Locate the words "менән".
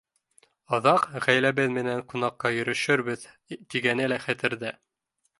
1.75-2.01